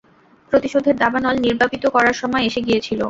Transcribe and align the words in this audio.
প্রতিশোধের 0.51 0.95
দাবানল 0.97 1.35
নির্বাপিত 1.39 1.83
করার 1.95 2.15
সময় 2.21 2.43
এসে 2.49 2.61
গিয়েছিল। 2.67 2.99